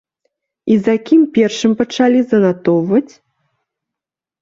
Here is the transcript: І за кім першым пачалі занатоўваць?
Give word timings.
І 0.75 0.77
за 0.85 0.95
кім 1.09 1.21
першым 1.37 1.71
пачалі 1.83 2.19
занатоўваць? 2.35 3.09